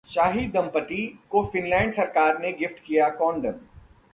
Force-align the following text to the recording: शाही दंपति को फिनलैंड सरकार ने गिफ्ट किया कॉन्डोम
शाही 0.05 0.47
दंपति 0.47 1.19
को 1.29 1.43
फिनलैंड 1.43 1.93
सरकार 1.93 2.39
ने 2.39 2.51
गिफ्ट 2.51 2.79
किया 2.85 3.09
कॉन्डोम 3.09 3.53